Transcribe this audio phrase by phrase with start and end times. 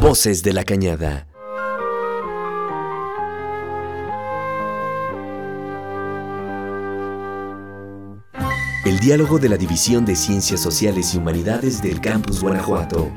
[0.00, 1.26] Voces de la Cañada.
[8.86, 13.10] El diálogo de la División de Ciencias Sociales y Humanidades del Campus Guanajuato.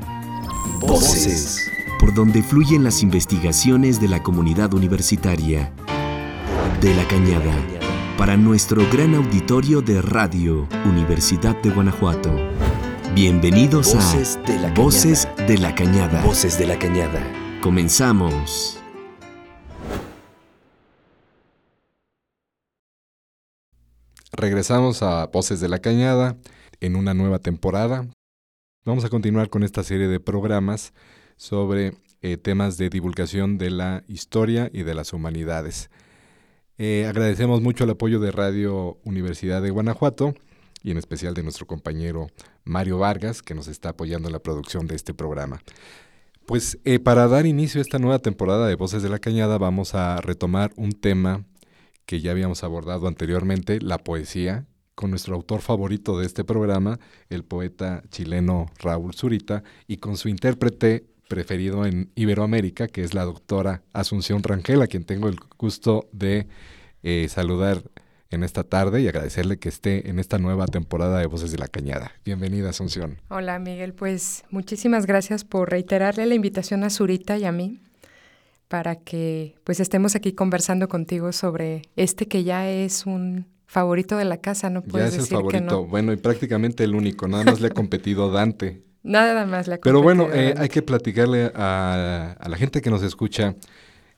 [0.80, 1.70] Voces.
[1.98, 5.72] Por donde fluyen las investigaciones de la comunidad universitaria.
[6.82, 7.54] De la Cañada.
[8.18, 12.30] Para nuestro gran auditorio de Radio Universidad de Guanajuato.
[13.14, 16.22] Bienvenidos Voces a de la Voces de la Cañada.
[16.24, 17.20] Voces de la Cañada.
[17.60, 18.80] Comenzamos.
[24.32, 26.38] Regresamos a Voces de la Cañada
[26.80, 28.06] en una nueva temporada.
[28.86, 30.94] Vamos a continuar con esta serie de programas
[31.36, 31.92] sobre
[32.22, 35.90] eh, temas de divulgación de la historia y de las humanidades.
[36.78, 40.34] Eh, agradecemos mucho el apoyo de Radio Universidad de Guanajuato
[40.84, 42.28] y en especial de nuestro compañero
[42.62, 45.60] Mario Vargas, que nos está apoyando en la producción de este programa.
[46.46, 49.94] Pues eh, para dar inicio a esta nueva temporada de Voces de la Cañada vamos
[49.94, 51.44] a retomar un tema
[52.04, 57.44] que ya habíamos abordado anteriormente, la poesía, con nuestro autor favorito de este programa, el
[57.44, 63.82] poeta chileno Raúl Zurita, y con su intérprete preferido en Iberoamérica, que es la doctora
[63.94, 66.46] Asunción Rangel, a quien tengo el gusto de
[67.02, 67.82] eh, saludar
[68.34, 71.68] en esta tarde y agradecerle que esté en esta nueva temporada de Voces de la
[71.68, 72.12] Cañada.
[72.24, 73.18] Bienvenida, Asunción.
[73.28, 73.94] Hola, Miguel.
[73.94, 77.80] Pues muchísimas gracias por reiterarle la invitación a Zurita y a mí
[78.68, 84.24] para que pues estemos aquí conversando contigo sobre este que ya es un favorito de
[84.24, 85.84] la casa, no Ya puedes es el decir que favorito, no.
[85.86, 88.82] bueno, y prácticamente el único, nada más le ha competido Dante.
[89.04, 93.02] Nada más la Pero bueno, eh, hay que platicarle a, a la gente que nos
[93.02, 93.54] escucha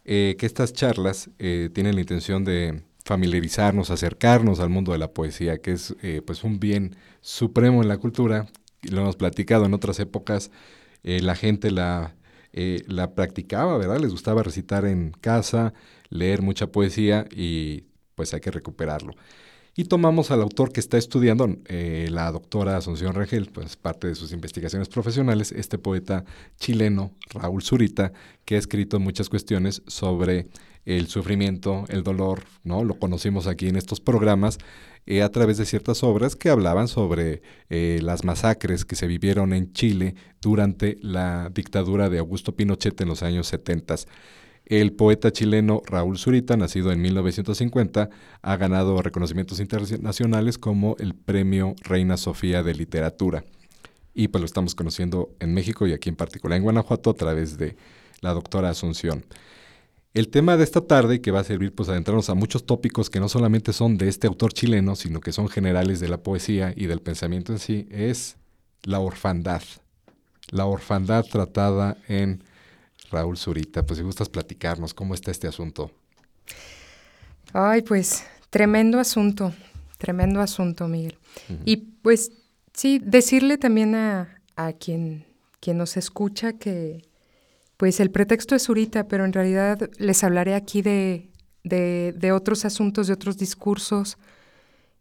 [0.04, 5.12] eh, que estas charlas eh, tienen la intención de familiarizarnos, acercarnos al mundo de la
[5.12, 8.48] poesía, que es eh, pues un bien supremo en la cultura.
[8.82, 10.50] Lo hemos platicado en otras épocas,
[11.04, 12.16] eh, la gente la,
[12.52, 14.00] eh, la practicaba, ¿verdad?
[14.00, 15.72] Les gustaba recitar en casa,
[16.10, 17.84] leer mucha poesía y
[18.16, 19.14] pues hay que recuperarlo.
[19.76, 24.32] Y tomamos al autor que está estudiando, la doctora Asunción Rangel, pues parte de sus
[24.32, 26.24] investigaciones profesionales, este poeta
[26.58, 28.12] chileno, Raúl Zurita,
[28.46, 30.48] que ha escrito muchas cuestiones sobre
[30.86, 32.84] el sufrimiento, el dolor, ¿no?
[32.84, 34.58] Lo conocimos aquí en estos programas
[35.04, 39.52] eh, a través de ciertas obras que hablaban sobre eh, las masacres que se vivieron
[39.52, 43.96] en Chile durante la dictadura de Augusto Pinochet en los años 70.
[44.64, 48.08] El poeta chileno Raúl Zurita, nacido en 1950,
[48.42, 53.44] ha ganado reconocimientos internacionales como el Premio Reina Sofía de Literatura.
[54.12, 57.58] Y pues lo estamos conociendo en México y aquí en particular en Guanajuato a través
[57.58, 57.76] de
[58.22, 59.24] la doctora Asunción.
[60.16, 63.10] El tema de esta tarde, que va a servir pues a adentrarnos a muchos tópicos
[63.10, 66.72] que no solamente son de este autor chileno, sino que son generales de la poesía
[66.74, 68.38] y del pensamiento en sí, es
[68.82, 69.60] la orfandad.
[70.48, 72.42] La orfandad tratada en
[73.10, 73.84] Raúl Zurita.
[73.84, 75.90] Pues si gustas platicarnos, ¿cómo está este asunto?
[77.52, 79.52] Ay, pues tremendo asunto,
[79.98, 81.18] tremendo asunto, Miguel.
[81.66, 82.32] Y pues
[82.72, 85.26] sí, decirle también a, a quien,
[85.60, 87.02] quien nos escucha que
[87.76, 91.30] pues el pretexto es Zurita, pero en realidad les hablaré aquí de,
[91.64, 94.18] de, otros asuntos, de otros discursos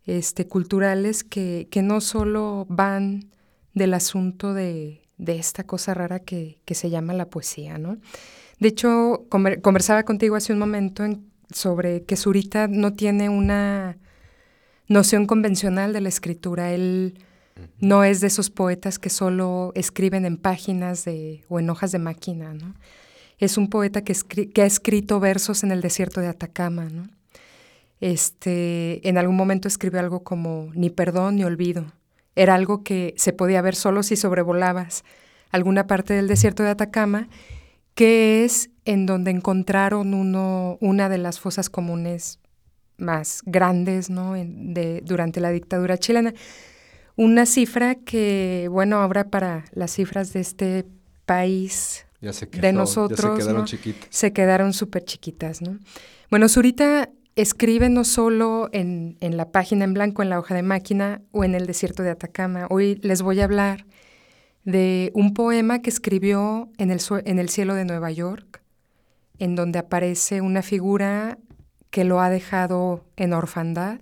[0.06, 3.30] este, culturales que, que no solo van
[3.74, 7.98] del asunto de, de esta cosa rara que, que se llama la poesía, ¿no?
[8.60, 13.98] De hecho, conver- conversaba contigo hace un momento en- sobre que Zurita no tiene una
[14.88, 16.74] noción convencional de la escritura.
[16.74, 17.20] Él
[17.80, 22.00] no es de esos poetas que solo escriben en páginas de, o en hojas de
[22.00, 22.76] máquina, ¿no?
[23.38, 24.14] Es un poeta que,
[24.54, 27.10] que ha escrito versos en el desierto de Atacama, ¿no?
[28.02, 31.86] Este, en algún momento escribió algo como ni perdón ni olvido.
[32.36, 35.04] Era algo que se podía ver solo si sobrevolabas
[35.52, 37.30] alguna parte del desierto de Atacama,
[37.94, 42.40] que es en donde encontraron uno, una de las fosas comunes
[42.98, 44.34] más grandes ¿no?
[44.34, 46.34] De, durante la dictadura chilena.
[47.16, 50.86] Una cifra que, bueno, ahora para las cifras de este
[51.26, 53.66] país Ya se de nosotros, ya se quedaron ¿no?
[53.66, 54.08] chiquitas.
[54.10, 55.80] se quedaron súper chiquitas, ¿no?
[56.30, 60.64] Bueno, Zurita escribe no solo en, en la página en blanco, en la hoja de
[60.64, 62.68] máquina o en el desierto de Atacama.
[62.70, 63.86] Hoy les voy a hablar
[64.64, 68.62] de un poema que escribió en el, en el cielo de Nueva York,
[69.38, 71.38] en donde aparece una figura
[71.92, 74.00] que lo ha dejado en orfandad,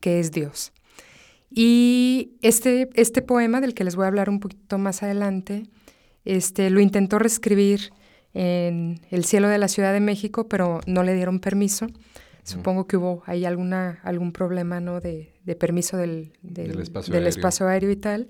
[0.00, 0.72] que es Dios.
[1.58, 5.62] Y este, este poema, del que les voy a hablar un poquito más adelante,
[6.26, 7.92] este, lo intentó reescribir
[8.34, 11.86] en El cielo de la Ciudad de México, pero no le dieron permiso.
[12.42, 15.00] Supongo que hubo ahí alguna, algún problema ¿no?
[15.00, 17.38] de, de permiso del, del, Del espacio del aéreo.
[17.38, 18.28] espacio aéreo y tal.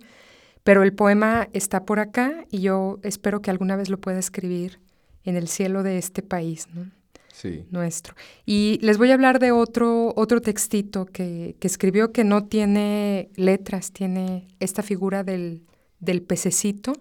[0.63, 4.79] Pero el poema está por acá y yo espero que alguna vez lo pueda escribir
[5.25, 6.93] en el cielo de este país, ¿no?
[7.39, 7.67] Sí.
[7.71, 8.15] Nuestro.
[8.47, 13.29] Y les voy a hablar de otro, otro textito que, que escribió que no tiene
[13.37, 15.63] letras, tiene esta figura del,
[16.01, 16.95] del pececito,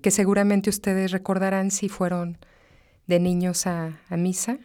[0.00, 2.38] que seguramente ustedes recordarán si fueron
[3.08, 4.58] de niños a, a misa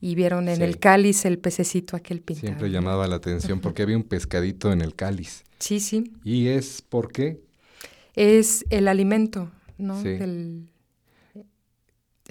[0.00, 0.62] y vieron en Sí.
[0.64, 2.48] el cáliz el pececito aquel pintado.
[2.48, 5.44] Siempre llamaba la atención porque había un pescadito en el cáliz.
[5.60, 6.12] Sí, sí.
[6.24, 7.40] ¿Y es por qué?
[8.14, 10.02] Es el alimento, ¿no?
[10.02, 10.08] Sí.
[10.08, 10.68] Del-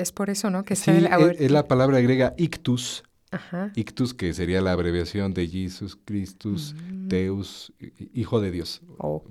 [0.01, 0.63] es por eso, ¿no?
[0.63, 1.07] Que Sí, el-
[1.39, 3.71] es la palabra griega ictus, Ajá.
[3.75, 8.81] ictus que sería la abreviación de Jesus Christus, Deus, hi- Hijo de Dios.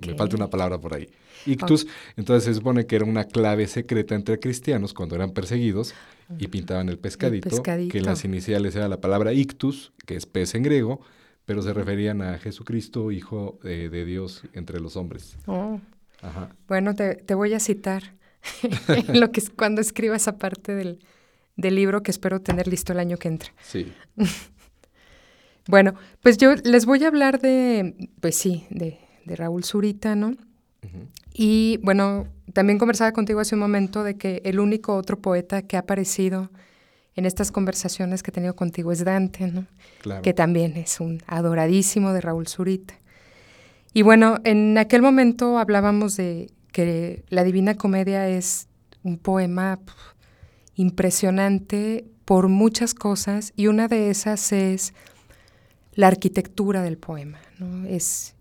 [0.05, 0.17] Me Mm.
[0.17, 1.09] Falta una palabra por ahí.
[1.45, 1.87] Ictus,
[2.17, 5.93] entonces se supone que era una clave secreta entre cristianos cuando eran perseguidos
[6.37, 7.97] y pintaban el pescadito, que pescadito.
[7.97, 11.01] en las iniciales era la palabra ictus, que es pez en griego,
[11.45, 15.35] pero se referían a Jesucristo, Hijo eh, de Dios entre los hombres.
[15.47, 15.79] Oh,
[16.21, 16.55] Ajá.
[16.67, 18.13] Bueno, te, te voy a citar
[18.87, 20.99] en lo que es cuando escriba esa parte del,
[21.55, 23.53] del libro que espero tener listo el año que entra.
[23.61, 23.91] Sí.
[25.67, 30.35] Bueno, pues yo les voy a hablar de, pues sí, de, de Raúl Zurita, ¿no?
[31.33, 35.77] Y bueno, también conversaba contigo hace un momento de que el único otro poeta que
[35.77, 36.49] ha aparecido
[37.15, 39.67] en estas conversaciones que he tenido contigo es Dante, ¿no?
[40.01, 40.23] Claro.
[40.23, 42.95] que también es un adoradísimo de Raúl Zurita.
[43.93, 48.67] Y bueno, en aquel momento hablábamos de que la Divina Comedia es
[49.03, 49.79] un poema
[50.75, 54.93] impresionante por muchas cosas y una de esas es
[55.93, 57.85] la arquitectura del poema, ¿no?
[57.85, 58.35] Es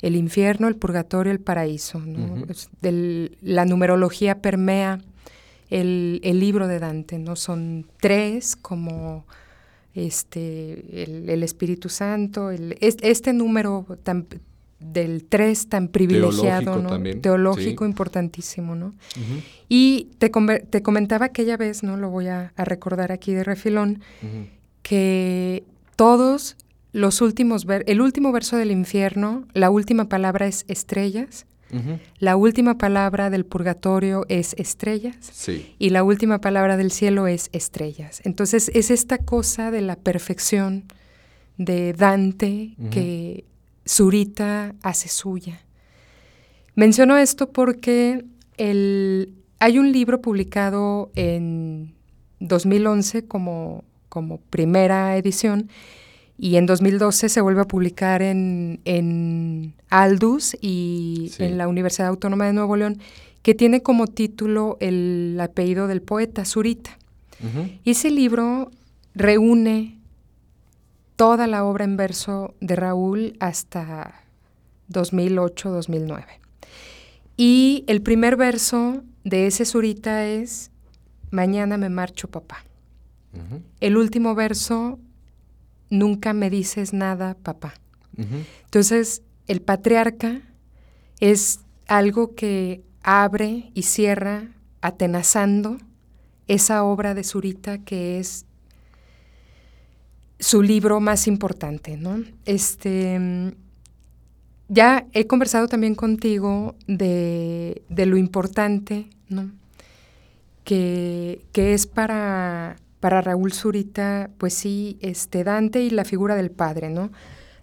[0.00, 2.46] el infierno, el purgatorio, el paraíso, ¿no?
[3.40, 5.00] La numerología permea
[5.70, 7.36] el, el libro de Dante, ¿no?
[7.36, 9.26] Son tres como
[9.94, 14.26] este, el, el Espíritu Santo, este número tan,
[14.92, 16.88] del tres tan privilegiado, Teológico ¿no?
[16.90, 17.88] también, Teológico sí.
[17.90, 18.94] importantísimo, ¿no?
[19.68, 20.30] Y te,
[20.70, 21.96] te comentaba aquella vez, ¿no?
[21.96, 24.00] Lo voy a, a recordar aquí de refilón,
[24.82, 25.64] que
[25.96, 26.56] todos
[26.92, 31.46] los últimos, ver- el último verso del infierno, la última palabra es estrellas,
[32.20, 35.74] la última palabra del purgatorio es estrellas Sí.
[35.80, 38.20] y la última palabra del cielo es estrellas.
[38.24, 40.84] Entonces es esta cosa de la perfección
[41.58, 43.44] de Dante que
[43.86, 45.60] Zurita hace suya.
[46.74, 48.24] Menciono esto porque
[48.56, 51.94] el- hay un libro publicado en
[52.40, 55.68] 2011 como, como primera edición
[56.36, 61.44] y en 2012 se vuelve a publicar en, en Aldus y Sí.
[61.44, 62.98] en la Universidad Autónoma de Nuevo León,
[63.42, 66.98] que tiene como título el apellido del poeta, Zurita.
[67.40, 67.68] Ujú.
[67.84, 68.70] Y ese libro
[69.14, 69.98] reúne
[71.16, 74.22] toda la obra en verso de Raúl hasta
[74.90, 76.24] 2008-2009.
[77.36, 80.70] Y el primer verso de ese Zurita es,
[81.30, 82.64] Mañana me marcho, papá.
[83.80, 85.00] El último verso,
[85.90, 87.74] Nunca me dices nada, papá.
[88.64, 90.40] Entonces, el patriarca
[91.20, 94.48] es algo que abre y cierra
[94.80, 95.78] atenazando
[96.48, 98.46] esa obra de Zurita que es
[100.44, 102.22] su libro más importante, ¿no?
[102.44, 103.18] Este,
[104.68, 109.50] ya he conversado también contigo de, de lo importante, ¿no?
[110.62, 116.50] Que, que es para, para Raúl Zurita, pues sí, este Dante y la figura del
[116.50, 117.10] padre, ¿no?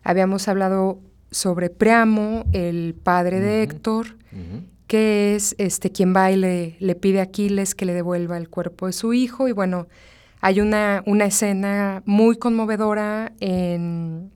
[0.01, 3.61] Habíamos hablado sobre Priamo, el padre de.
[3.61, 4.17] Héctor,
[4.87, 8.49] que es este quien va y le, le pide a Aquiles que le devuelva el
[8.49, 9.47] cuerpo de su hijo.
[9.47, 9.87] Y bueno,
[10.41, 14.31] hay una, una escena muy conmovedora en,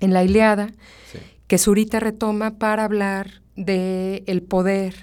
[0.00, 0.68] en la Iliada
[1.12, 1.18] Sí.
[1.46, 4.94] que Zurita retoma para hablar de el poder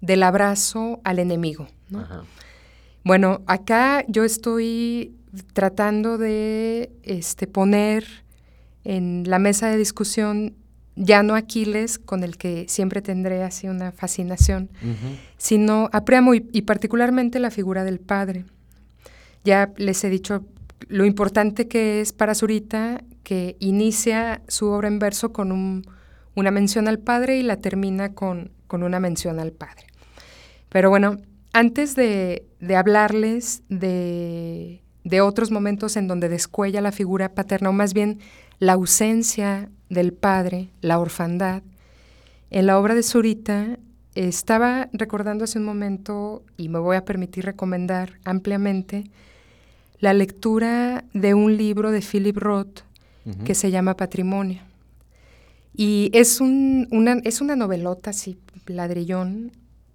[0.00, 1.68] del abrazo al enemigo.
[1.90, 2.00] ¿no?
[2.00, 2.24] Ajá.
[3.04, 5.14] Bueno, acá yo estoy
[5.52, 8.04] tratando de este, poner
[8.84, 10.54] en la mesa de discusión
[10.96, 14.70] ya no Aquiles, con el que siempre tendré así una fascinación,
[15.38, 18.44] sino a Priamo y, y particularmente la figura del padre.
[19.44, 20.44] Ya les he dicho
[20.88, 25.82] lo importante que es para Zurita que inicia su obra en verso con un-
[26.34, 29.86] una mención al padre y la termina con, con una mención al padre.
[30.68, 31.18] Pero bueno,
[31.52, 37.72] antes de, de hablarles de, de otros momentos en donde descuella la figura paterna, o
[37.72, 38.18] más bien
[38.58, 41.62] la ausencia del padre, la orfandad,
[42.50, 43.78] en la obra de Zurita
[44.14, 49.04] estaba recordando hace un momento, y me voy a permitir recomendar ampliamente,
[50.04, 52.80] la lectura de un libro de Philip Roth
[53.46, 54.60] que se llama Patrimonio.
[55.74, 59.52] Y es, un, una, es una novelota así ladrillón.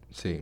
[0.10, 0.42] Sí.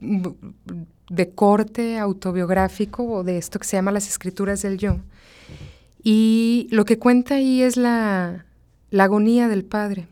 [0.00, 4.96] De corte autobiográfico o de esto que se llama las escrituras del yo.
[6.02, 8.46] Y lo que cuenta ahí es la,
[8.98, 10.08] agonía del padre.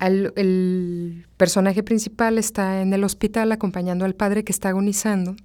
[0.00, 5.36] el personaje principal está en el hospital acompañando al padre que está agonizando,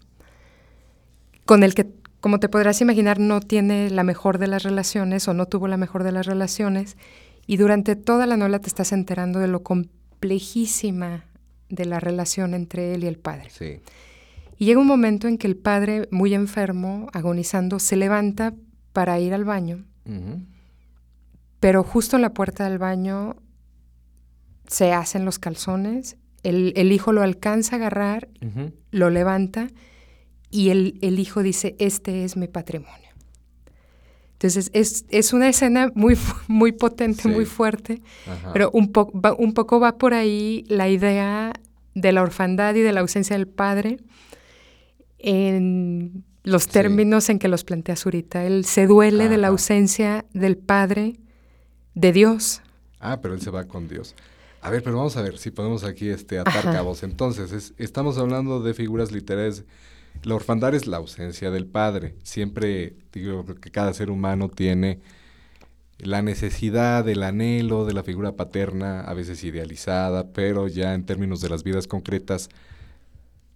[1.45, 1.87] con el que
[2.23, 5.75] como te podrás imaginar, no tiene la mejor de las relaciones o no tuvo la
[5.75, 6.95] mejor de las relaciones
[7.45, 11.25] y durante toda la novela te estás enterando de lo complejísima
[11.67, 13.49] de la relación entre él y el padre.
[13.49, 13.81] Sí.
[14.57, 18.53] Y llega un momento en que el padre, muy enfermo, agonizando, se levanta
[18.93, 19.83] para ir al baño,
[21.59, 23.35] pero justo en la puerta del baño
[24.65, 28.29] se hacen los calzones, el, hijo lo alcanza a agarrar,
[28.91, 29.67] lo levanta
[30.53, 33.09] y el, el, hijo dice, este es mi patrimonio.
[34.33, 36.15] Entonces es, es una escena muy,
[36.47, 38.03] muy potente, muy fuerte,
[38.53, 38.91] pero un,
[39.39, 41.53] un poco va por ahí la idea
[41.95, 43.97] de la orfandad y de la ausencia del padre
[45.17, 48.45] en los términos en que los plantea Zurita.
[48.45, 51.19] Él se duele de la ausencia del padre
[51.95, 52.61] de Dios.
[52.99, 54.13] Ah, pero él se va con Dios.
[54.61, 57.01] A ver, pero vamos a ver si podemos aquí este, atar cabos.
[57.01, 59.65] Entonces, estamos hablando de figuras literarias
[60.23, 62.15] la orfandad es la ausencia del padre.
[62.23, 65.01] Siempre digo que cada ser humano tiene
[65.99, 71.41] la necesidad, el anhelo de la figura paterna, a veces idealizada, pero ya en términos
[71.41, 72.49] de las vidas concretas,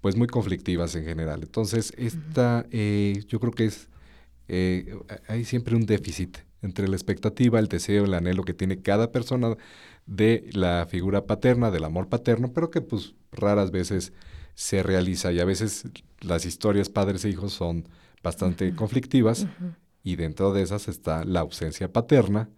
[0.01, 1.41] pues muy conflictivas en general.
[1.43, 3.89] Entonces, esta, eh, yo creo que es,
[4.47, 4.95] eh,
[5.27, 9.55] hay siempre un déficit entre la expectativa, el deseo, el anhelo que tiene cada persona
[10.05, 14.13] de la figura paterna, del amor paterno, pero que pues raras veces
[14.57, 15.31] se realiza.
[15.31, 15.83] Y a veces
[16.21, 17.87] las historias padres e hijos son
[18.23, 19.45] bastante conflictivas
[20.03, 22.49] y dentro de esas está la ausencia paterna.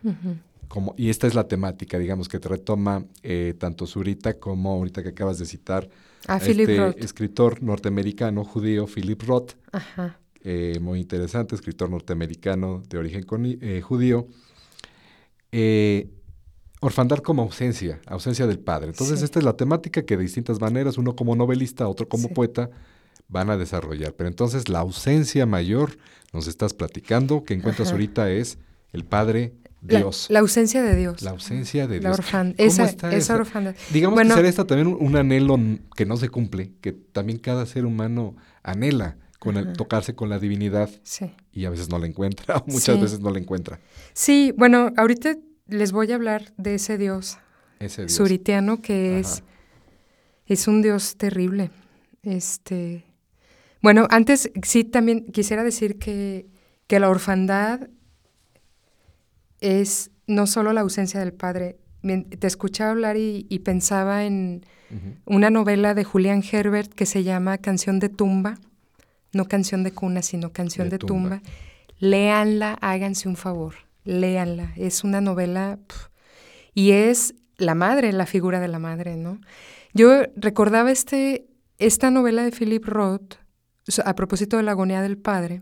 [0.70, 5.04] Como, y esta es la temática, digamos, que te retoma eh, tanto Zurita como ahorita
[5.04, 5.90] que acabas de citar
[6.28, 9.54] a, este escritor norteamericano judío Philip Roth,
[10.42, 13.26] eh, muy interesante, escritor norteamericano de origen
[13.62, 14.28] eh, judío.
[15.52, 16.10] Eh,
[16.82, 18.88] Orfandad como ausencia, ausencia del padre.
[18.88, 22.70] Entonces, esta es la temática que de distintas maneras, uno como novelista, otro como poeta,
[23.28, 24.14] van a desarrollar.
[24.14, 25.98] Pero entonces, la ausencia mayor,
[26.32, 28.58] nos estás platicando, que encuentras ahorita es
[28.94, 30.28] el Padre Dios.
[30.30, 31.22] La, ausencia de Dios.
[31.22, 32.04] La ausencia de Dios.
[32.04, 32.56] La orfandad.
[32.58, 33.76] Esa, esa, orfandad.
[33.92, 35.58] Digamos que será esta también un, anhelo
[35.96, 40.38] que no se cumple, que también cada ser humano anhela con el, tocarse con la
[40.38, 41.32] divinidad sí.
[41.54, 43.80] y a veces no la encuentra, muchas veces no la encuentra.
[44.14, 45.38] Sí, bueno, ahorita
[45.70, 47.38] les voy a hablar de ese dios,
[48.08, 49.44] suritiano que es,
[50.46, 51.72] es un dios terrible.
[52.24, 53.06] Este,
[53.82, 56.48] bueno, antes sí también quisiera decir que,
[56.88, 57.90] que la orfandad
[59.62, 61.78] es no solo la ausencia del padre.
[62.02, 64.66] Te escuchaba hablar y, pensaba en
[65.26, 68.58] una novela de Julián Herbert que se llama Canción de tumba,
[69.32, 71.40] no canción de cuna, sino canción de, tumba.
[71.40, 71.42] tumba.
[72.00, 74.74] Léanla, háganse un favor léanla.
[74.76, 75.80] Es una novela
[76.74, 79.40] y es la madre, la figura de la madre, ¿no?
[79.94, 83.36] Yo recordaba este, esta novela de Philip Roth
[84.06, 85.62] a propósito de la agonía del padre,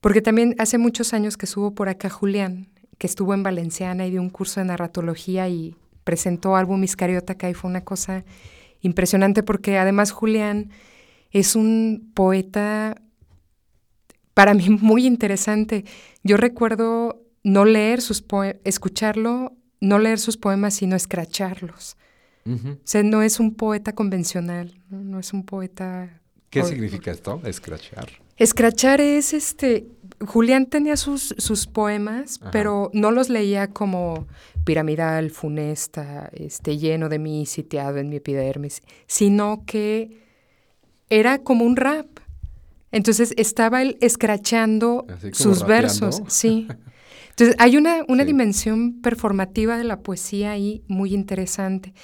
[0.00, 4.10] porque también hace muchos años que estuvo por acá Julián, que estuvo en Valenciana y
[4.10, 8.24] dio un curso de narratología y presentó álbum Iscariota acá y fue una cosa
[8.80, 10.70] impresionante porque además Julián
[11.30, 13.00] es un poeta
[14.34, 15.84] para mí muy interesante.
[16.22, 21.96] Yo recuerdo no leer sus poemas, escucharlo, no leer sus poemas, sino escracharlos.
[22.46, 26.20] O sea, no es un poeta convencional, no, es un poeta...
[26.48, 28.08] ¿Qué significa esto, escrachar?
[28.36, 29.86] Escrachar es, este,
[30.26, 34.26] Julián tenía sus, sus poemas, pero no los leía como
[34.64, 40.18] piramidal, funesta, este, lleno de mí, sitiado en mi epidermis, sino que
[41.08, 42.06] era como un rap.
[42.90, 46.66] Entonces estaba él escrachando sus versos, sí.
[47.30, 51.94] Entonces, hay una, una dimensión performativa de la poesía ahí muy interesante,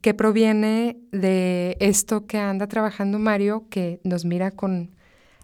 [0.00, 4.96] que proviene de esto que anda trabajando Mario, que nos mira con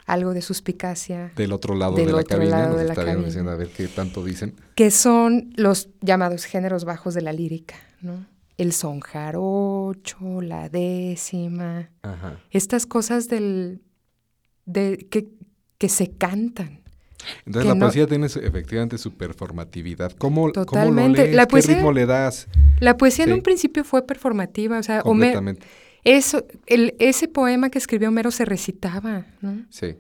[0.07, 1.33] algo de suspicacia.
[1.37, 4.55] Del otro lado de la cabina, nos está diciendo a ver qué tanto dicen.
[4.75, 8.27] Que son los llamados géneros bajos de la lírica, ¿no?
[8.59, 11.91] El son jarocho, la décima,
[12.51, 13.83] estas cosas del,
[14.67, 15.29] de, que,
[15.79, 16.82] que se cantan.
[17.47, 20.13] Entonces la poesía tiene efectivamente su performatividad.
[20.19, 21.33] ¿Cómo, Totalmente.
[21.33, 22.49] lo ¿Qué ritmo le das?
[22.81, 25.03] La poesía en un principio fue performativa, o sea,
[26.05, 29.65] eso, el, ese poema que escribió Homero se recitaba, ¿no?
[29.71, 29.97] Sí.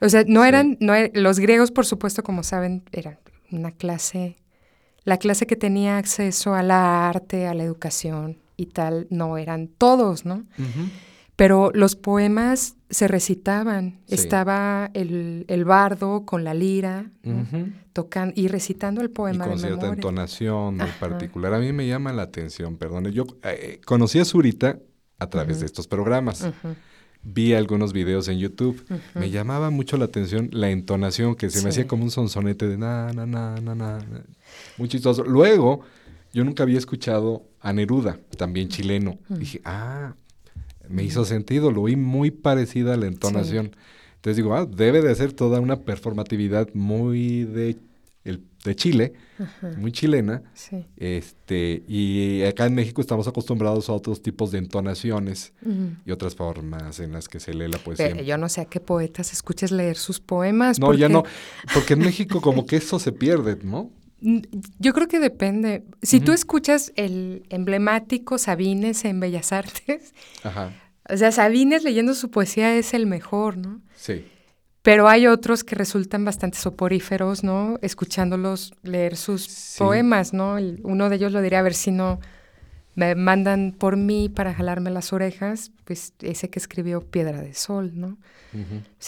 [0.00, 3.18] O sea, no eran, no er, los griegos, por supuesto, como saben, eran
[3.50, 4.36] una clase,
[5.04, 9.68] la clase que tenía acceso a la arte, a la educación, y tal, no eran
[9.68, 10.44] todos, ¿no?
[11.36, 14.00] Pero los poemas se recitaban.
[14.08, 17.10] Estaba el, bardo con la lira,
[17.92, 21.54] tocando y recitando el poema y con cierta entonación en particular.
[21.54, 23.06] A mí me llama la atención, perdón.
[23.10, 24.78] Yo eh, conocí a Zurita
[25.18, 26.48] a través de estos programas.
[27.22, 28.84] Vi algunos videos en YouTube.
[29.14, 32.78] Me llamaba mucho la atención la entonación, que se me hacía como un sonsonete de
[32.78, 33.98] na, na, na, na, na.
[34.78, 35.24] Muy chistoso.
[35.24, 35.80] Luego,
[36.32, 39.18] yo nunca había escuchado a Neruda, también chileno.
[39.28, 40.14] Dije, ah,
[40.88, 43.72] me hizo sentido, lo oí muy parecida a la entonación.
[44.16, 47.76] Entonces digo, ah, debe de ser toda una performatividad muy de,
[48.24, 49.12] el, de Chile,
[49.76, 50.42] muy chilena.
[50.96, 55.52] Este, y acá en México estamos acostumbrados a otros tipos de entonaciones
[56.04, 58.20] y otras formas en las que se lee la poesía.
[58.20, 60.80] yo no sé a qué poetas escuches leer sus poemas.
[60.80, 61.22] No, ya no,
[61.72, 63.90] porque en México como que eso se pierde, ¿no?
[64.20, 65.84] Yo creo que depende.
[66.02, 70.14] Si tú escuchas el emblemático Sabines en Bellas Artes,
[71.08, 73.80] o sea, Sabines leyendo su poesía es el mejor, ¿no?
[73.96, 74.24] Sí.
[74.82, 77.78] Pero hay otros que resultan bastante soporíferos, ¿no?
[77.82, 80.56] Escuchándolos leer sus poemas, ¿no?
[80.82, 82.20] uno de ellos lo diría, a ver si no
[82.98, 87.92] me mandan por mí para jalarme las orejas, pues ese que escribió Piedra de Sol,
[87.94, 88.18] ¿no?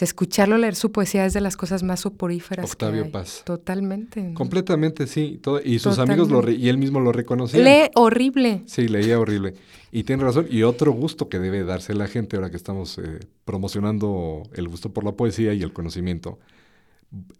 [0.00, 2.64] escucharlo leer su poesía es de las cosas más soporíferas.
[2.64, 3.42] Octavio Paz.
[3.44, 4.32] Totalmente.
[4.34, 5.40] Completamente, sí.
[5.42, 7.64] Todo, y sus amigos lo y él mismo lo reconocían.
[7.64, 8.62] Lee horrible.
[8.66, 9.54] Sí, leía horrible.
[9.90, 10.46] Y tiene razón.
[10.48, 14.92] Y otro gusto que debe darse la gente ahora que estamos eh, promocionando el gusto
[14.92, 16.38] por la poesía y el conocimiento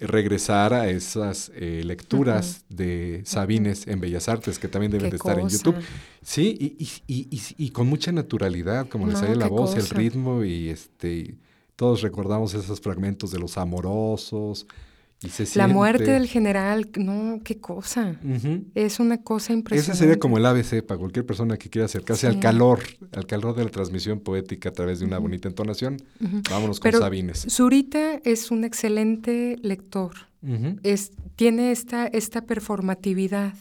[0.00, 5.39] regresar a esas eh, lecturas de Sabines en Bellas Artes, que también deben de estar
[5.39, 5.77] en YouTube.
[6.23, 10.45] Sí, y, y, y, y, con mucha naturalidad, como les sale la voz, el ritmo,
[10.45, 11.37] y este
[11.81, 14.67] todos recordamos esos fragmentos de los amorosos,
[15.55, 18.17] la muerte del general, no, qué cosa.
[18.75, 19.93] Es una cosa impresionante.
[19.93, 22.81] Ese sería como el ABC para cualquier persona que quiera acercarse al calor,
[23.12, 25.99] al calor de la transmisión poética a través de una bonita entonación.
[26.50, 27.47] Vámonos con Sabines.
[27.50, 30.13] Zurita es un excelente lector.
[30.83, 33.54] es, tiene esta, esta performatividad.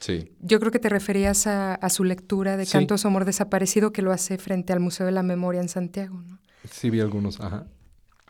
[0.00, 0.32] Sí.
[0.40, 4.38] Yo creo que te referías a, su lectura de Cantos Amor Desaparecido que lo hace
[4.38, 6.38] frente al Museo de la Memoria en Santiago, ¿no?
[6.70, 7.66] Sí, vi algunos, ajá.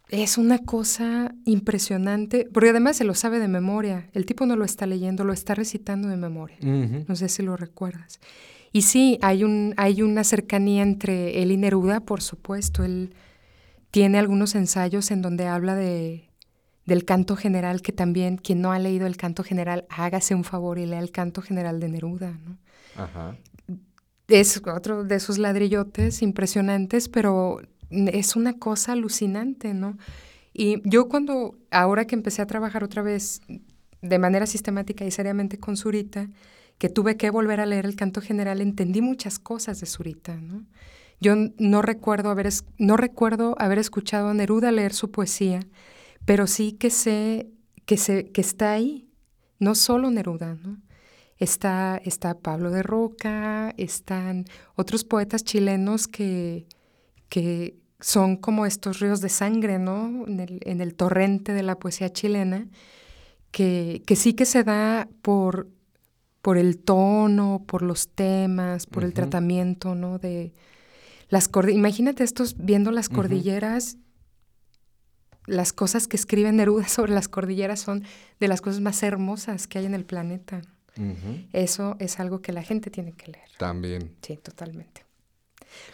[0.09, 4.09] Es una cosa impresionante, porque además se lo sabe de memoria.
[4.15, 6.57] El tipo no lo está leyendo, lo está recitando de memoria.
[6.61, 8.21] No sé si lo recuerdas.
[8.73, 12.85] Y sí, hay, un, hay una cercanía entre él y Neruda, por supuesto.
[12.85, 13.15] Él
[13.91, 16.29] tiene algunos ensayos en donde habla de,
[16.87, 20.79] del canto general, que también quien no ha leído el canto general, hágase un favor
[20.79, 22.39] y lea el canto general de Neruda.
[22.45, 22.59] ¿no?
[22.97, 23.37] Ajá.
[24.27, 27.61] Es otro de esos ladrillotes impresionantes, pero
[27.91, 29.97] es una cosa alucinante, ¿no?
[30.53, 33.41] Y yo cuando, ahora que empecé a trabajar otra vez
[34.03, 36.29] de manera sistemática y seriamente con Zurita,
[36.79, 40.65] que tuve que volver a leer el canto general, entendí muchas cosas de Zurita, ¿no?
[41.21, 42.49] Yo no recuerdo haber,
[42.79, 45.61] no recuerdo haber escuchado a Neruda leer su poesía,
[46.25, 47.51] pero sí que sé
[47.85, 49.09] que, se, que está ahí,
[49.59, 50.81] no solo Neruda, ¿no?
[51.39, 56.67] Está, está Pablo de Roca, están otros poetas chilenos que,
[57.29, 60.25] que son como estos ríos de sangre, ¿no?
[60.27, 62.67] En el, torrente de la poesía chilena,
[63.51, 65.69] que, que, sí que se da por,
[66.43, 70.19] por el tono, por los temas, por el tratamiento, ¿no?
[70.19, 70.53] De
[71.29, 73.99] las Imagínate estos viendo las cordilleras,
[75.47, 78.05] las cosas que escribe Neruda sobre las cordilleras son
[78.41, 80.63] de las cosas más hermosas que hay en el planeta.
[81.53, 83.49] Eso es algo que la gente tiene que leer.
[83.57, 84.17] También.
[84.21, 85.08] Sí, totalmente.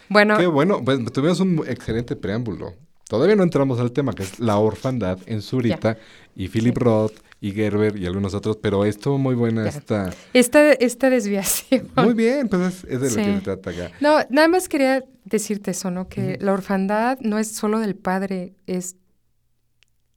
[0.09, 0.37] Bueno.
[0.37, 2.73] Qué bueno, pues tuvimos un excelente preámbulo.
[3.07, 5.97] Todavía no entramos al tema, que es la orfandad en Zurita
[6.35, 10.11] y Philip Roth y Gerber y algunos otros, pero estuvo muy buena esta...
[10.33, 11.91] Esta, esta desviación.
[11.95, 13.91] Muy bien, pues es, de lo que se trata acá.
[14.01, 16.09] No, nada más quería decirte eso, ¿no?
[16.09, 18.95] Que la orfandad no es solo del padre, es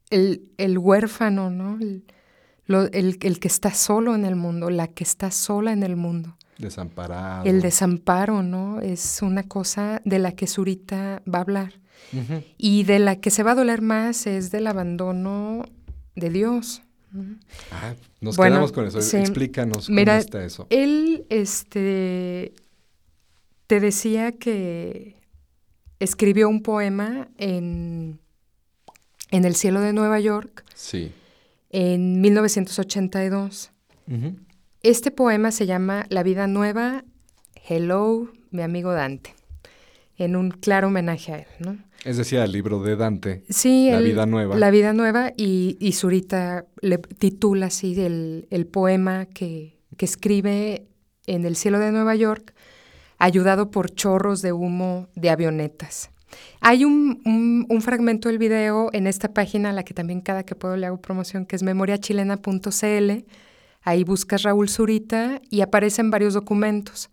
[0.09, 1.79] el, el huérfano, ¿no?
[1.79, 2.05] El,
[2.93, 6.39] el, el que está solo en el mundo, la que está sola en el mundo.
[6.59, 7.45] Desamparado.
[7.45, 8.81] El desamparo, ¿no?
[8.81, 11.75] Es una cosa de la que Zurita va a hablar.
[12.57, 15.65] Y de la que se va a doler más es del abandono
[16.15, 16.83] de Dios.
[17.71, 18.99] Ah, nos quedamos con eso.
[18.99, 20.67] Explícanos cómo está eso.
[20.71, 22.53] Él, este,
[23.67, 25.17] te decía que
[26.01, 28.21] escribió un poema en,
[29.31, 30.65] en el cielo de Nueva York.
[30.75, 31.13] Sí.
[31.71, 33.71] En 1982.
[34.83, 37.05] Este poema se llama La vida nueva,
[37.69, 39.35] Hello, mi amigo Dante,
[40.17, 41.79] en un claro homenaje a él, ¿no?
[42.05, 44.57] Es decir, el libro de Dante, sí, La vida nueva.
[44.57, 50.87] La vida nueva, y, y Zurita le titula así el, el poema que, que escribe
[51.27, 52.55] en el cielo de Nueva York
[53.19, 56.11] ayudado por chorros de humo de avionetas.
[56.61, 60.77] Hay un, fragmento del video en esta página a la que también cada que puedo
[60.77, 63.25] le hago promoción, que es memoriachilena.cl.
[63.83, 67.11] Ahí buscas Raúl Zurita y aparecen varios documentos.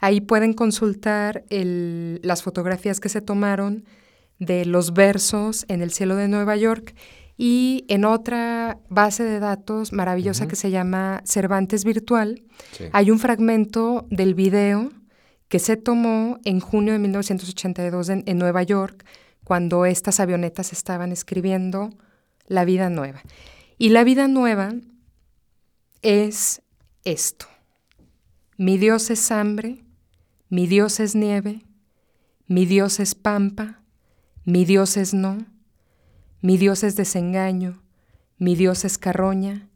[0.00, 3.84] Ahí pueden consultar las fotografías que se tomaron
[4.38, 6.94] de los versos en el cielo de Nueva York
[7.36, 12.42] y en otra base de datos maravillosa que se llama Cervantes Virtual,
[12.92, 14.92] hay un fragmento del video
[15.48, 19.04] que se tomó en junio de 1982 en, Nueva York,
[19.42, 21.90] cuando estas avionetas estaban escribiendo
[22.46, 23.22] La vida nueva.
[23.78, 24.74] Y la vida nueva
[26.04, 26.60] es
[27.04, 27.46] esto.
[28.58, 29.84] Mi Dios es hambre,
[30.50, 31.62] mi Dios es nieve,
[32.46, 33.80] mi Dios es pampa,
[34.44, 35.38] mi Dios es no,
[36.42, 37.82] mi Dios es desengaño,
[38.36, 39.70] mi Dios es carroña,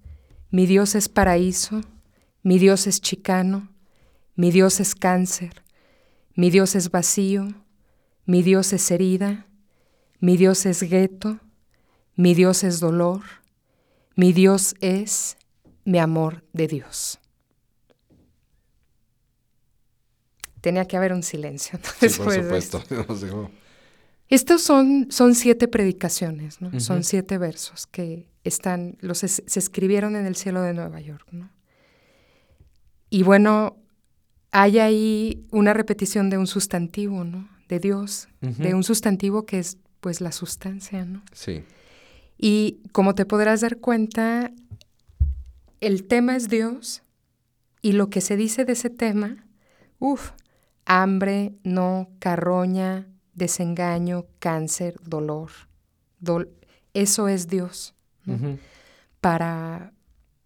[0.51, 1.81] mi Dios es paraíso,
[2.43, 3.71] mi Dios es chicano,
[4.35, 5.63] mi Dios es cáncer,
[6.35, 7.55] mi Dios es vacío,
[8.27, 9.47] mi Dios es herida,
[10.21, 11.41] mi Dios es gueto,
[12.17, 13.23] mi Dios es dolor,
[14.15, 15.38] mi Dios es
[15.89, 17.19] mi amor de Dios.
[20.61, 21.79] Tenía que haber un silencio.
[21.99, 22.85] Sí, por supuesto.
[24.29, 26.79] Estos son, son siete predicaciones, ¿no?
[26.79, 31.49] Son siete versos que están, los se escribieron en el cielo de Nueva York, ¿no?
[33.09, 33.79] Y bueno,
[34.51, 37.49] hay ahí una repetición de un sustantivo, ¿no?
[37.67, 41.23] De Dios, de un sustantivo que es, pues, la sustancia, ¿no?
[41.33, 41.65] Sí.
[42.37, 44.53] Y como te podrás dar cuenta,
[45.81, 47.03] el tema es Dios
[47.83, 49.47] y lo que se dice de ese tema,
[49.99, 50.33] uff,
[50.85, 55.51] hambre, no, carroña, desengaño, cáncer, dolor.
[56.95, 57.95] eso es Dios.
[59.21, 59.93] para,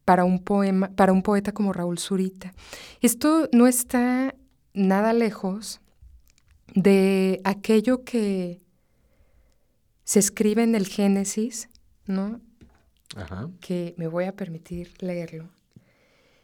[0.05, 2.55] para, un poema, para un poeta como Raúl Zurita.
[3.01, 4.35] Esto no está
[4.75, 5.81] nada lejos
[6.75, 8.62] de aquello que
[10.05, 11.68] se escribe en el Génesis,
[12.07, 12.40] ¿no?
[13.61, 15.48] Que me voy a permitir leerlo.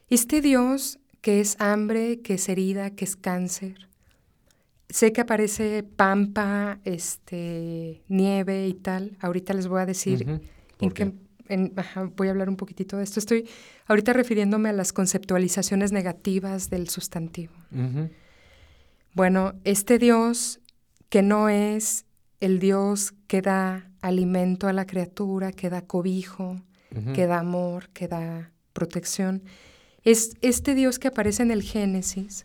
[0.09, 3.89] Este Dios que es hambre, que es herida, que es cáncer,
[4.89, 9.17] Sé que aparece pampa, este, nieve y tal.
[9.19, 10.41] Ahorita les voy a decir
[11.49, 11.75] en
[12.15, 13.19] voy a hablar un poquitito de esto.
[13.19, 13.47] Estoy
[13.85, 17.53] ahorita refiriéndome a las conceptualizaciones negativas del sustantivo.
[19.13, 20.59] Bueno, este Dios
[21.09, 22.05] que no es
[22.39, 26.55] el Dios que da alimento a la criatura, que da cobijo,
[27.13, 29.43] que da amor, que da protección,
[30.03, 32.43] es este Dios que aparece en el Génesis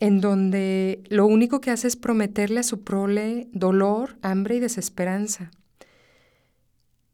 [0.00, 5.50] en donde lo único que hace es prometerle a su prole dolor, hambre y desesperanza.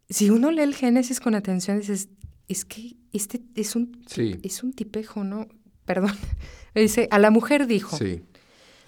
[0.09, 2.09] Si uno lee el Génesis con atención, dices,
[2.49, 5.47] es que este es un, es un tipejo, ¿no?
[5.85, 6.13] Perdón.
[6.75, 7.99] Dice, a la mujer dijo,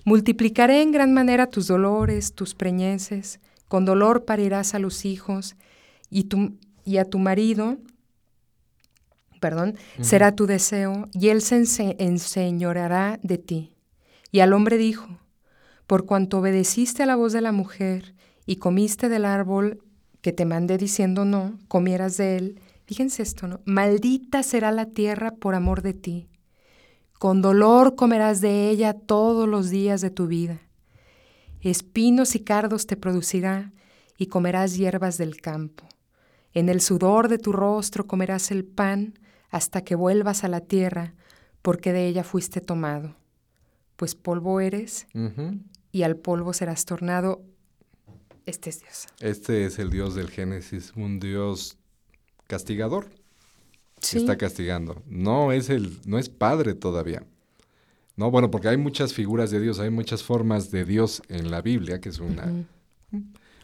[0.05, 5.57] multiplicaré en gran manera tus dolores, tus preñeces, con dolor parirás a los hijos,
[6.11, 7.79] y, tu, y a tu marido,
[9.41, 13.73] perdón, será tu deseo, y él se enseñoreará de ti.
[14.31, 15.09] Y al hombre dijo,
[15.87, 18.15] por cuanto obedeciste a la voz de la mujer
[18.47, 19.83] y comiste del árbol
[20.21, 23.61] que te mandé diciendo no, comieras de él, fíjense esto, ¿no?
[23.65, 26.29] Maldita será la tierra por amor de ti.
[27.23, 30.61] Con dolor comerás de ella todos los días de tu vida.
[31.61, 33.73] Espinos y cardos te producirá
[34.19, 35.87] y comerás hierbas del campo.
[36.53, 41.15] En el sudor de tu rostro comerás el pan hasta que vuelvas a la tierra,
[41.63, 43.15] porque de ella fuiste tomado
[43.95, 45.07] pues polvo eres
[45.93, 47.41] y al polvo serás tornado.
[48.47, 49.07] Este es Dios.
[49.21, 51.79] Este es el Dios del Génesis, un Dios
[52.49, 53.11] castigador.
[54.03, 54.19] Sí.
[54.19, 55.03] está castigando.
[55.07, 57.25] No es el, no es padre todavía.
[58.17, 61.63] No, bueno, porque hay muchas figuras de Dios, hay muchas formas de Dios en la
[61.63, 62.53] Biblia, que es una,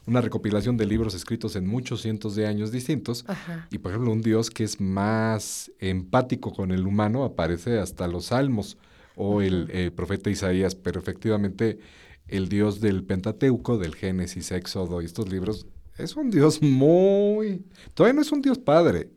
[0.07, 3.27] una recopilación de libros escritos en muchos cientos de años distintos.
[3.71, 8.27] Y por ejemplo, un Dios que es más empático con el humano aparece hasta los
[8.27, 8.79] salmos
[9.17, 11.79] o el, profeta Isaías, pero efectivamente
[12.27, 15.67] el Dios del Pentateuco, del Génesis, Éxodo y estos libros,
[15.99, 17.65] es un Dios muy...
[17.93, 19.11] Todavía no es un Dios padre,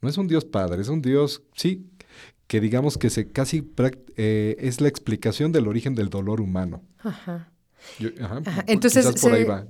[0.00, 1.86] no es un Dios padre, es un Dios, sí,
[2.46, 3.68] que digamos que se casi
[4.16, 6.82] eh, es la explicación del origen del dolor humano.
[6.98, 7.50] Ajá.
[8.66, 9.06] Entonces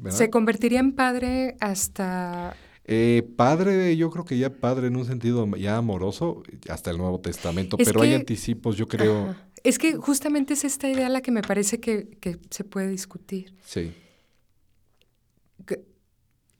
[0.08, 2.56] se, convertiría en padre hasta...
[2.88, 7.20] Eh, padre, yo creo que ya padre en un sentido ya amoroso, hasta el Nuevo
[7.20, 9.34] Testamento, pero hay anticipos, yo creo,
[9.66, 13.52] es que justamente es esta idea la que me parece que, se puede discutir.
[13.64, 13.92] Sí.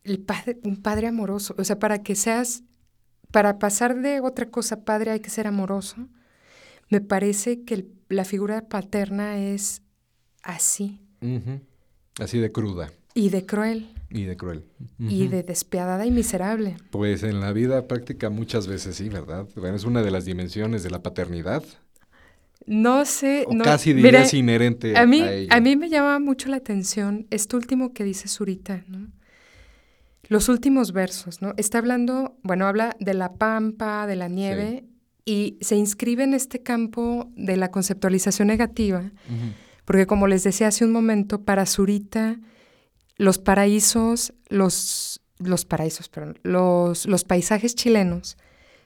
[0.02, 2.64] el padre, un padre amoroso, o sea, para que seas,
[3.30, 6.08] para pasar de otra cosa padre hay que ser amoroso.
[6.88, 9.82] me parece que la figura paterna es
[10.42, 11.00] así.
[12.18, 12.90] Así de cruda.
[13.14, 13.88] Y de cruel.
[14.10, 14.64] Y de cruel.
[14.98, 16.76] Y de despiadada y miserable.
[16.90, 19.48] Pues en la vida práctica muchas veces sí, ¿verdad?
[19.74, 21.64] es una de las dimensiones de la paternidad.
[22.66, 23.44] No sé.
[23.46, 27.56] O casi dirías inherente a, mí, a A mí me llama mucho la atención esto
[27.56, 29.08] último que dice Zurita, ¿no?
[30.28, 31.54] Los últimos versos, ¿no?
[31.56, 34.84] Está hablando, bueno, habla de la pampa, de la nieve,
[35.24, 39.10] y se inscribe en este campo de la conceptualización negativa,
[39.84, 42.38] porque como les decía hace un momento, para Zurita,
[43.16, 48.36] los paraísos, los, los paraísos, perdón, los, los paisajes chilenos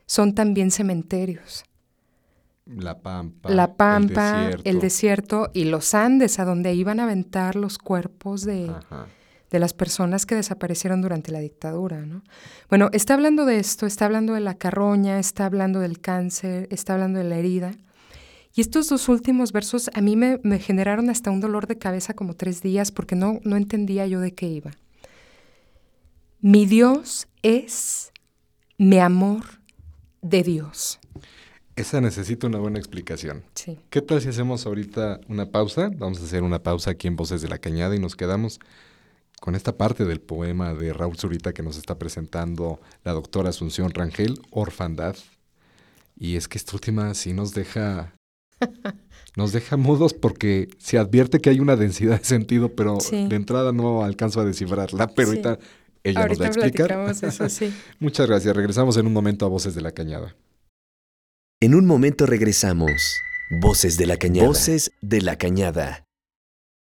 [0.07, 1.64] son también cementerios.
[2.66, 3.50] La Pampa.
[3.50, 5.50] La Pampa, el desierto.
[5.53, 8.72] y los Andes, a donde iban a aventar los cuerpos de,
[9.50, 12.06] de las personas que desaparecieron durante la dictadura.
[12.06, 12.22] ¿no?
[12.68, 16.94] Bueno, está hablando de esto, está hablando de la carroña, está hablando del cáncer, está
[16.94, 17.72] hablando de la herida.
[18.54, 22.34] Y estos dos últimos versos a mí me, generaron hasta un dolor de cabeza como
[22.34, 24.72] tres días porque no, no entendía yo de qué iba.
[26.40, 28.12] Mi Dios es
[28.78, 29.44] mi amor
[30.22, 30.98] de Dios.
[31.76, 33.44] Esa necesita una buena explicación.
[33.54, 33.78] Sí.
[33.88, 35.90] ¿Qué tal si hacemos ahorita una pausa?
[35.96, 38.60] Vamos a hacer una pausa aquí en Voces de la Cañada y nos quedamos
[39.40, 43.90] con esta parte del poema de Raúl Zurita que nos está presentando la doctora Asunción
[43.90, 45.16] Rangel, Orfandad.
[46.16, 48.14] Y es que esta última sí nos deja
[49.37, 53.72] nos deja mudos porque se advierte que hay una densidad de sentido, pero de entrada
[53.72, 55.59] no alcanzo a descifrarla, pero ahorita
[56.05, 56.92] ella nos va a explicar.
[57.22, 57.72] Eso, sí.
[57.98, 58.55] Muchas gracias.
[58.55, 60.37] Regresamos en un momento a Voces de la Cañada.
[61.61, 63.20] En un momento regresamos.
[63.61, 64.48] Voces de la Cañada.
[64.48, 66.05] Voces de la Cañada.